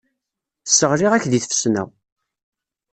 Sseɣliɣ-ak 0.65 1.25
deg 1.31 1.41
tfesna. 1.45 1.83